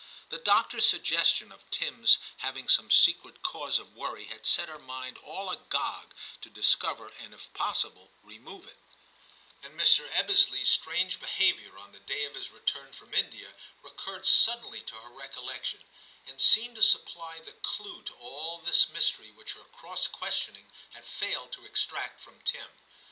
[0.29, 4.79] The doctor's sugges tion of Tim's having some secret cause of worry had set her
[4.79, 8.79] mind all agog to discover and if possible remove it;
[9.61, 10.09] and Mr.
[10.11, 13.53] Ebbesley's XI TIM 247 Strange behaviour on the day of his return from India
[13.83, 15.83] recurred suddenly to her recollec tion,
[16.25, 21.05] and seemed to supply the clue to all this mystery which her cross questioning had
[21.05, 22.71] failed to extract from Tim.